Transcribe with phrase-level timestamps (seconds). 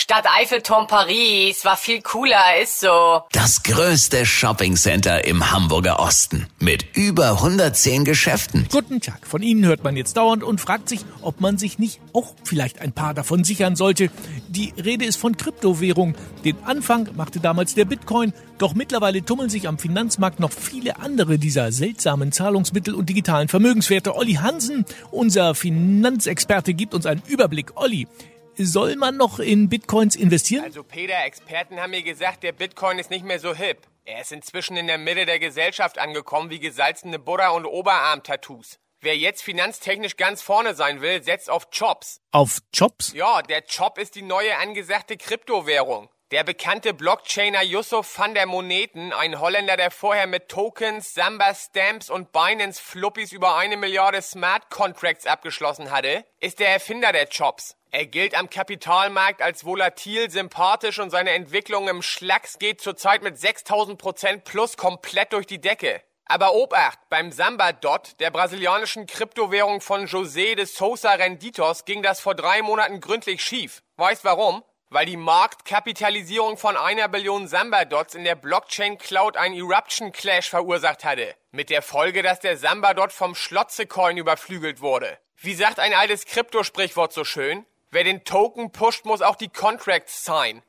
[0.00, 3.22] Stadt Eiffelturm Paris war viel cooler, ist so.
[3.32, 8.68] Das größte Shoppingcenter im Hamburger Osten mit über 110 Geschäften.
[8.70, 9.26] Guten Tag.
[9.26, 12.80] Von Ihnen hört man jetzt dauernd und fragt sich, ob man sich nicht auch vielleicht
[12.80, 14.08] ein paar davon sichern sollte.
[14.46, 16.14] Die Rede ist von Kryptowährung.
[16.44, 21.38] Den Anfang machte damals der Bitcoin, doch mittlerweile tummeln sich am Finanzmarkt noch viele andere
[21.38, 24.14] dieser seltsamen Zahlungsmittel und digitalen Vermögenswerte.
[24.14, 27.72] Olli Hansen, unser Finanzexperte, gibt uns einen Überblick.
[27.74, 28.06] Olli,
[28.58, 30.64] soll man noch in Bitcoins investieren?
[30.64, 33.86] Also Peter, Experten haben mir gesagt, der Bitcoin ist nicht mehr so hip.
[34.04, 38.78] Er ist inzwischen in der Mitte der Gesellschaft angekommen wie gesalzene Buddha- und Oberarm-Tattoos.
[39.00, 42.20] Wer jetzt finanztechnisch ganz vorne sein will, setzt auf Chops.
[42.32, 43.12] Auf Jobs?
[43.12, 46.08] Ja, der Chop ist die neue angesagte Kryptowährung.
[46.30, 52.10] Der bekannte Blockchainer Yusuf van der Moneten, ein Holländer, der vorher mit Tokens, Samba Stamps
[52.10, 57.78] und Binance Fluppies über eine Milliarde Smart Contracts abgeschlossen hatte, ist der Erfinder der Chops.
[57.90, 63.38] Er gilt am Kapitalmarkt als volatil, sympathisch und seine Entwicklung im Schlacks geht zurzeit mit
[63.38, 66.02] 6000 Prozent plus komplett durch die Decke.
[66.26, 72.20] Aber Obacht, beim Samba Dot, der brasilianischen Kryptowährung von José de Sousa Renditos, ging das
[72.20, 73.82] vor drei Monaten gründlich schief.
[73.96, 74.62] Weißt warum?
[74.90, 81.34] Weil die Marktkapitalisierung von einer Billion Samba-Dots in der Blockchain-Cloud einen Eruption-Clash verursacht hatte.
[81.50, 85.18] Mit der Folge, dass der Samba-Dot vom Schlotze-Coin überflügelt wurde.
[85.36, 87.66] Wie sagt ein altes Kryptosprichwort so schön?
[87.90, 90.62] Wer den Token pusht, muss auch die Contracts sign.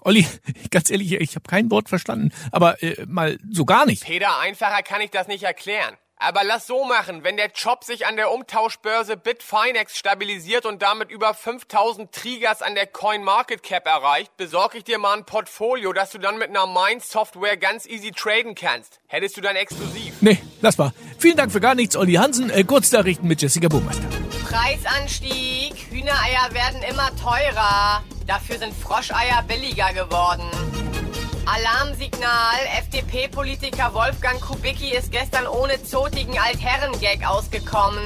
[0.00, 0.26] Olli,
[0.70, 4.04] ganz ehrlich, ich habe kein Wort verstanden, aber äh, mal so gar nicht.
[4.04, 5.96] Peter, einfacher kann ich das nicht erklären.
[6.24, 11.10] Aber lass so machen, wenn der Chop sich an der Umtauschbörse Bitfinex stabilisiert und damit
[11.10, 16.18] über 5000 Triggers an der CoinMarketCap erreicht, besorge ich dir mal ein Portfolio, das du
[16.18, 19.00] dann mit einer Mind-Software ganz easy traden kannst.
[19.08, 20.14] Hättest du dann exklusiv.
[20.20, 20.92] Nee, lass mal.
[21.18, 22.50] Vielen Dank für gar nichts, Olli Hansen.
[22.50, 24.06] Äh, Kurznachrichten mit Jessica Burmeister.
[24.48, 25.74] Preisanstieg.
[25.90, 28.04] Hühnereier werden immer teurer.
[28.28, 30.71] Dafür sind Froscheier billiger geworden.
[31.52, 32.56] Alarmsignal.
[32.78, 38.02] FDP-Politiker Wolfgang Kubicki ist gestern ohne zotigen Altherren-Gag ausgekommen.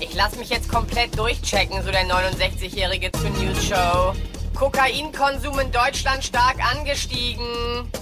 [0.00, 4.12] Ich lass mich jetzt komplett durchchecken, so der 69-Jährige zur News Show.
[4.54, 7.46] Kokainkonsum in Deutschland stark angestiegen.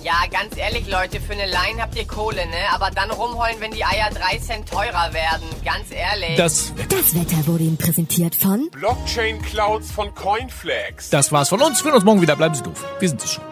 [0.03, 2.57] Ja, ganz ehrlich, Leute, für eine Line habt ihr Kohle, ne?
[2.73, 5.47] Aber dann rumheulen, wenn die Eier 3 Cent teurer werden.
[5.65, 6.37] Ganz ehrlich.
[6.37, 11.11] Das, Das Wetter wurde Ihnen präsentiert von Blockchain-Clouds von Coinflex.
[11.11, 11.79] das war's von uns.
[11.85, 12.35] Wir hören uns morgen wieder.
[12.35, 12.85] Bleiben Sie doof.
[12.99, 13.50] Wir sind es schon.